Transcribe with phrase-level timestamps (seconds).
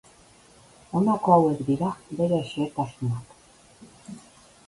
[0.99, 1.91] Honako hauek dira
[2.21, 3.35] bere xehetasunak.